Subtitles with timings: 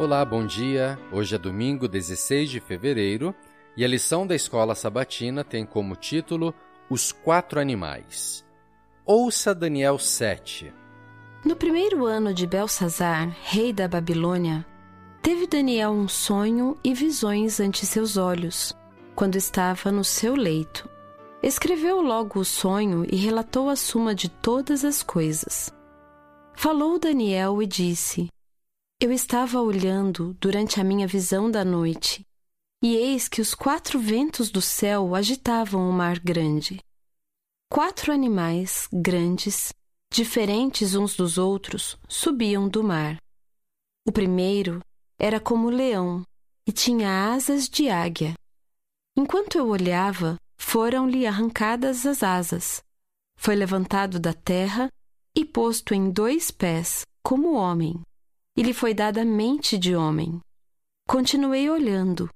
[0.00, 0.98] Olá, bom dia.
[1.12, 3.34] Hoje é domingo 16 de fevereiro
[3.76, 6.54] e a lição da escola sabatina tem como título
[6.88, 8.42] Os Quatro Animais.
[9.04, 10.72] Ouça Daniel 7.
[11.44, 14.64] No primeiro ano de Belsazar, rei da Babilônia,
[15.20, 18.74] teve Daniel um sonho e visões ante seus olhos,
[19.14, 20.88] quando estava no seu leito.
[21.42, 25.70] Escreveu logo o sonho e relatou a suma de todas as coisas.
[26.54, 28.30] Falou Daniel e disse:
[29.00, 32.22] eu estava olhando durante a minha visão da noite,
[32.84, 36.78] e eis que os quatro ventos do céu agitavam o mar grande.
[37.72, 39.72] Quatro animais grandes,
[40.12, 43.16] diferentes uns dos outros, subiam do mar.
[44.06, 44.80] O primeiro
[45.18, 46.22] era como leão
[46.68, 48.34] e tinha asas de águia.
[49.16, 52.82] Enquanto eu olhava, foram-lhe arrancadas as asas.
[53.38, 54.90] Foi levantado da terra
[55.34, 58.02] e posto em dois pés, como homem
[58.56, 60.40] e lhe foi dada mente de homem.
[61.08, 62.28] Continuei olhando,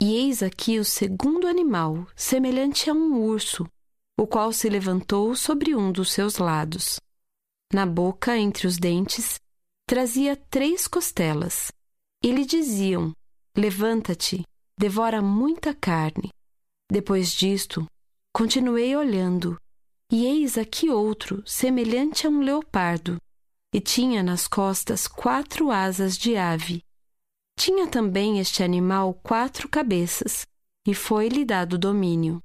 [0.00, 3.66] e eis aqui o segundo animal, semelhante a um urso,
[4.18, 6.98] o qual se levantou sobre um dos seus lados.
[7.72, 9.38] Na boca, entre os dentes,
[9.86, 11.72] trazia três costelas,
[12.22, 13.12] e lhe diziam:
[13.56, 14.42] Levanta-te,
[14.78, 16.30] devora muita carne.
[16.90, 17.86] Depois disto,
[18.34, 19.56] continuei olhando,
[20.10, 23.16] e eis aqui outro, semelhante a um leopardo,
[23.72, 26.82] e tinha nas costas quatro asas de ave.
[27.58, 30.46] Tinha também este animal quatro cabeças,
[30.86, 32.42] e foi-lhe dado domínio.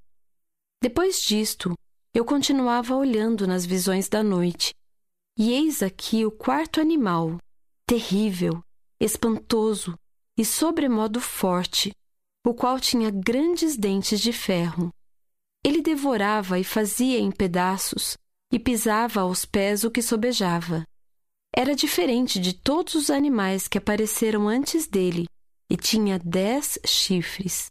[0.81, 1.73] Depois disto,
[2.13, 4.73] eu continuava olhando nas visões da noite,
[5.37, 7.37] e eis aqui o quarto animal,
[7.85, 8.63] terrível,
[8.99, 9.97] espantoso
[10.37, 11.91] e sobremodo forte,
[12.45, 14.89] o qual tinha grandes dentes de ferro.
[15.63, 18.15] Ele devorava e fazia em pedaços,
[18.51, 20.85] e pisava aos pés o que sobejava.
[21.55, 25.25] Era diferente de todos os animais que apareceram antes dele
[25.69, 27.67] e tinha dez chifres.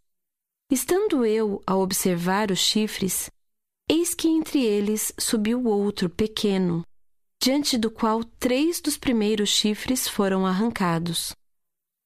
[0.70, 3.30] Estando eu a observar os chifres,
[3.88, 6.82] eis que entre eles subiu outro pequeno,
[7.40, 11.32] diante do qual três dos primeiros chifres foram arrancados.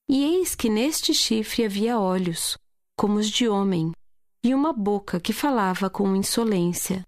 [0.09, 2.59] E eis que neste chifre havia olhos,
[2.97, 3.93] como os de homem,
[4.45, 7.03] e uma boca que falava com insolência.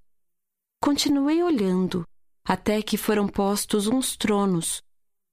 [0.82, 2.04] Continuei olhando,
[2.44, 4.82] até que foram postos uns tronos,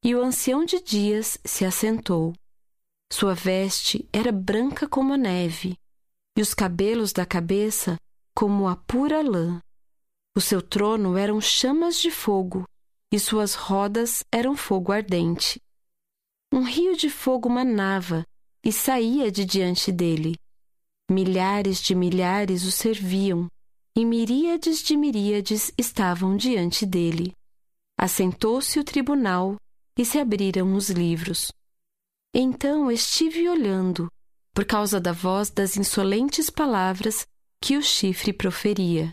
[0.03, 2.33] e o ancião de dias se assentou.
[3.11, 5.75] Sua veste era branca como a neve,
[6.37, 7.97] e os cabelos da cabeça
[8.35, 9.59] como a pura lã.
[10.37, 12.65] O seu trono eram chamas de fogo,
[13.11, 15.59] e suas rodas eram fogo ardente.
[16.53, 18.23] Um rio de fogo manava
[18.63, 20.35] e saía de diante dele.
[21.09, 23.47] Milhares de milhares o serviam,
[23.95, 27.33] e miríades de miríades estavam diante dele.
[27.97, 29.57] Assentou-se o tribunal
[29.97, 31.51] e se abriram os livros.
[32.33, 34.07] Então estive olhando,
[34.53, 37.25] por causa da voz das insolentes palavras
[37.61, 39.11] que o chifre proferia.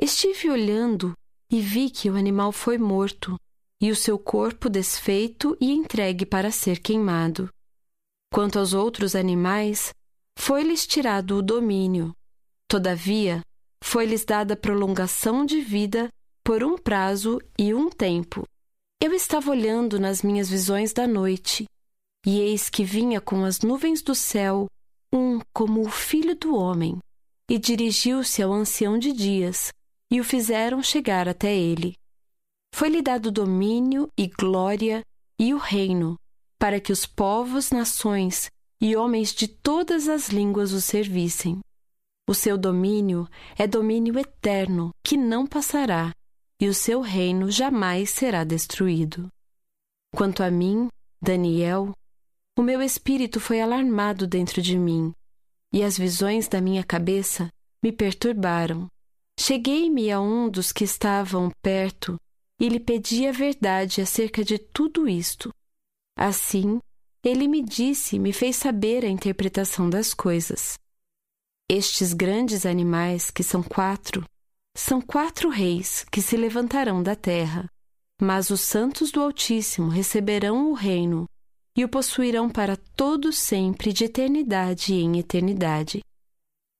[0.00, 1.12] Estive olhando
[1.50, 3.36] e vi que o animal foi morto,
[3.80, 7.48] e o seu corpo desfeito e entregue para ser queimado.
[8.32, 9.92] Quanto aos outros animais,
[10.38, 12.14] foi-lhes tirado o domínio.
[12.68, 13.42] Todavia,
[13.82, 16.08] foi-lhes dada prolongação de vida
[16.44, 18.44] por um prazo e um tempo.
[19.02, 21.64] Eu estava olhando nas minhas visões da noite,
[22.26, 24.66] e eis que vinha com as nuvens do céu
[25.12, 26.98] um como o filho do homem,
[27.50, 29.70] e dirigiu-se ao ancião de dias,
[30.10, 31.94] e o fizeram chegar até ele.
[32.74, 35.02] Foi-lhe dado domínio e glória
[35.38, 36.16] e o reino,
[36.58, 38.48] para que os povos, nações
[38.80, 41.58] e homens de todas as línguas o servissem.
[42.30, 46.12] O seu domínio é domínio eterno, que não passará,
[46.60, 49.28] e o seu reino jamais será destruído.
[50.14, 50.86] Quanto a mim,
[51.20, 51.90] Daniel,
[52.56, 55.12] o meu espírito foi alarmado dentro de mim,
[55.74, 57.48] e as visões da minha cabeça
[57.82, 58.86] me perturbaram.
[59.36, 62.16] Cheguei-me a um dos que estavam perto
[62.60, 65.50] e lhe pedi a verdade acerca de tudo isto.
[66.16, 66.78] Assim,
[67.24, 70.78] ele me disse e me fez saber a interpretação das coisas.
[71.72, 74.24] Estes grandes animais, que são quatro,
[74.76, 77.70] são quatro reis que se levantarão da terra,
[78.20, 81.26] mas os santos do Altíssimo receberão o reino
[81.78, 86.00] e o possuirão para todo sempre de eternidade em eternidade.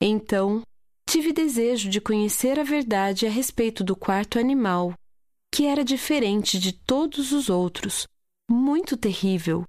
[0.03, 0.63] Então,
[1.09, 4.93] tive desejo de conhecer a verdade a respeito do quarto animal,
[5.55, 8.09] que era diferente de todos os outros,
[8.51, 9.63] muito terrível,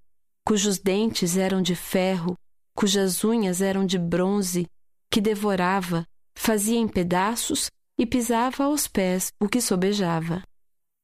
[0.48, 2.34] cujos dentes eram de ferro,
[2.76, 4.66] cujas unhas eram de bronze
[5.12, 6.06] que devorava,
[6.36, 7.70] fazia em pedaços
[8.00, 10.42] e pisava aos pés o que sobejava.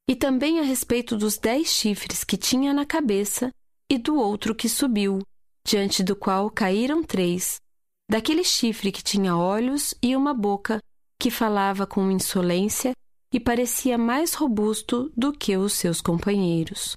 [0.09, 3.51] E também a respeito dos dez chifres que tinha na cabeça
[3.91, 5.19] e do outro que subiu,
[5.65, 7.59] diante do qual caíram três,
[8.09, 10.79] daquele chifre que tinha olhos e uma boca,
[11.19, 12.93] que falava com insolência
[13.33, 16.95] e parecia mais robusto do que os seus companheiros.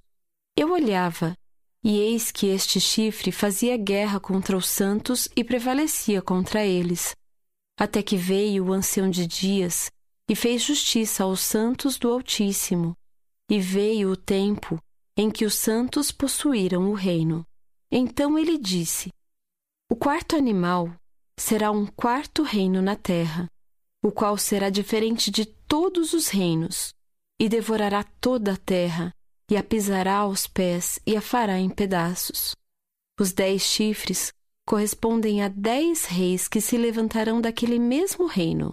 [0.56, 1.34] Eu olhava,
[1.82, 7.14] e eis que este chifre fazia guerra contra os santos e prevalecia contra eles,
[7.78, 9.90] até que veio o ancião de dias
[10.28, 12.94] e fez justiça aos santos do Altíssimo,
[13.50, 14.78] e veio o tempo
[15.16, 17.44] em que os santos possuíram o reino.
[17.90, 19.10] Então ele disse:
[19.90, 20.94] O quarto animal
[21.38, 23.48] será um quarto reino na terra,
[24.04, 26.94] o qual será diferente de todos os reinos,
[27.40, 29.12] e devorará toda a terra,
[29.50, 32.54] e a pisará aos pés e a fará em pedaços.
[33.18, 34.32] Os dez chifres
[34.64, 38.72] correspondem a dez reis que se levantarão daquele mesmo reino,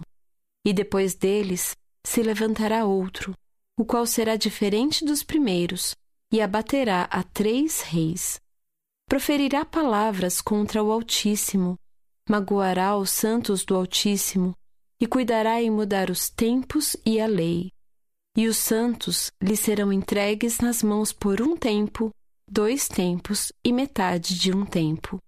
[0.64, 1.76] e depois deles
[2.06, 3.34] se levantará outro,
[3.76, 5.96] o qual será diferente dos primeiros,
[6.32, 8.38] e abaterá a três reis.
[9.08, 11.76] Proferirá palavras contra o Altíssimo,
[12.28, 14.54] magoará os santos do Altíssimo,
[15.00, 17.70] e cuidará em mudar os tempos e a lei.
[18.38, 22.10] E os santos lhe serão entregues nas mãos por um tempo,
[22.48, 25.18] dois tempos e metade de um tempo.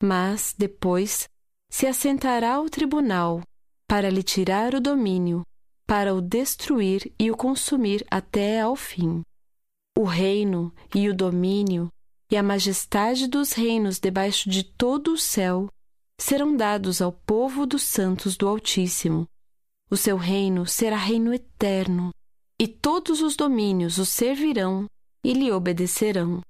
[0.00, 1.28] Mas, depois,
[1.68, 3.42] se assentará ao tribunal
[3.88, 5.42] para lhe tirar o domínio,
[5.88, 9.22] para o destruir e o consumir até ao fim.
[9.98, 11.88] O reino e o domínio
[12.30, 15.68] e a majestade dos reinos debaixo de todo o céu
[16.16, 19.26] serão dados ao povo dos santos do Altíssimo.
[19.90, 22.12] O seu reino será reino eterno,
[22.62, 24.86] e todos os domínios o servirão
[25.24, 26.40] e lhe obedecerão.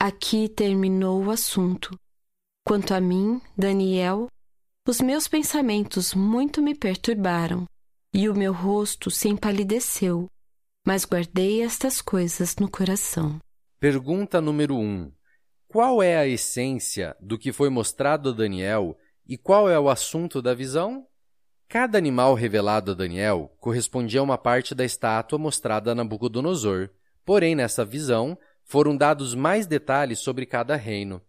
[0.00, 1.98] Aqui terminou o assunto.
[2.64, 4.28] Quanto a mim, Daniel,
[4.86, 7.64] os meus pensamentos muito me perturbaram,
[8.14, 10.28] e o meu rosto se empalideceu,
[10.86, 13.40] mas guardei estas coisas no coração.
[13.80, 14.78] Pergunta número 1.
[14.78, 15.12] Um.
[15.66, 18.96] Qual é a essência do que foi mostrado a Daniel
[19.26, 21.04] e qual é o assunto da visão?
[21.74, 26.88] Cada animal revelado a Daniel correspondia a uma parte da estátua mostrada a Nabucodonosor.
[27.24, 31.20] Porém, nessa visão, foram dados mais detalhes sobre cada reino.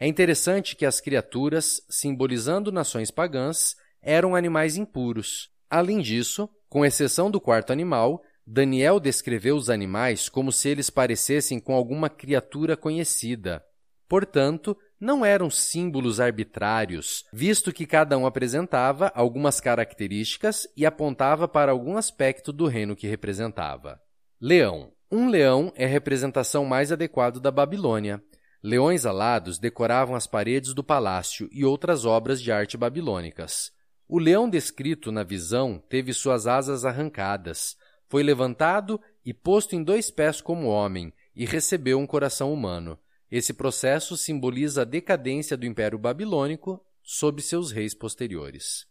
[0.00, 5.48] É interessante que as criaturas, simbolizando nações pagãs, eram animais impuros.
[5.70, 11.60] Além disso, com exceção do quarto animal, Daniel descreveu os animais como se eles parecessem
[11.60, 13.64] com alguma criatura conhecida.
[14.08, 21.72] Portanto, não eram símbolos arbitrários, visto que cada um apresentava algumas características e apontava para
[21.72, 24.00] algum aspecto do reino que representava.
[24.40, 24.92] Leão.
[25.10, 28.22] Um leão é a representação mais adequada da Babilônia.
[28.62, 33.72] Leões alados decoravam as paredes do palácio e outras obras de arte babilônicas.
[34.08, 37.76] O leão descrito na visão teve suas asas arrancadas,
[38.08, 42.96] foi levantado e posto em dois pés como homem, e recebeu um coração humano.
[43.32, 48.84] Esse processo simboliza a decadência do Império Babilônico sob seus reis posteriores.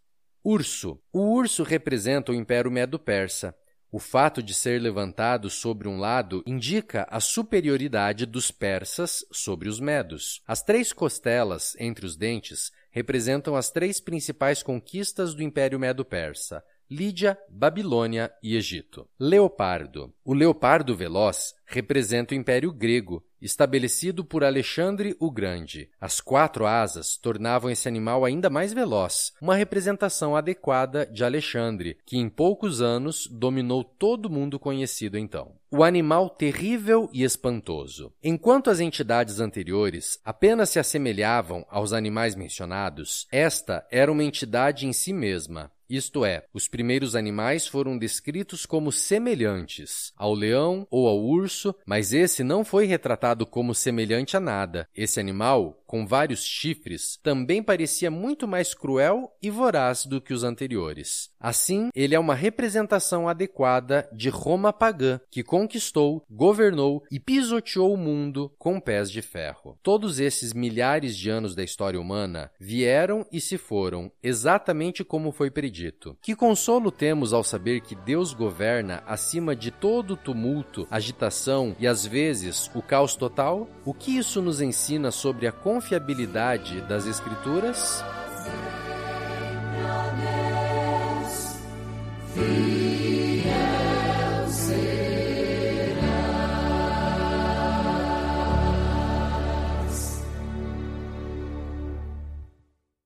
[0.44, 1.00] Urso.
[1.14, 3.56] O urso representa o Império Medo-Persa.
[3.92, 9.80] O fato de ser levantado sobre um lado indica a superioridade dos persas sobre os
[9.80, 10.42] medos.
[10.48, 17.38] As três costelas entre os dentes representam as três principais conquistas do Império Medo-Persa: Lídia,
[17.48, 19.08] Babilônia e Egito.
[19.20, 20.12] Leopardo.
[20.26, 25.90] O leopardo veloz representa o Império Grego, estabelecido por Alexandre o Grande.
[26.00, 32.18] As quatro asas tornavam esse animal ainda mais veloz, uma representação adequada de Alexandre, que
[32.18, 35.61] em poucos anos dominou todo o mundo conhecido então.
[35.72, 38.12] O animal terrível e espantoso.
[38.22, 44.92] Enquanto as entidades anteriores apenas se assemelhavam aos animais mencionados, esta era uma entidade em
[44.92, 51.22] si mesma, isto é, os primeiros animais foram descritos como semelhantes ao leão ou ao
[51.22, 54.88] urso, mas esse não foi retratado como semelhante a nada.
[54.96, 60.42] Esse animal com vários chifres, também parecia muito mais cruel e voraz do que os
[60.42, 61.30] anteriores.
[61.38, 67.98] Assim, ele é uma representação adequada de Roma pagã, que conquistou, governou e pisoteou o
[67.98, 69.78] mundo com pés de ferro.
[69.84, 75.52] Todos esses milhares de anos da história humana vieram e se foram, exatamente como foi
[75.52, 76.18] predito.
[76.20, 82.06] Que consolo temos ao saber que Deus governa acima de todo tumulto, agitação e, às
[82.06, 83.70] vezes, o caos total?
[83.86, 88.04] O que isso nos ensina sobre a confiabilidade das Escrituras?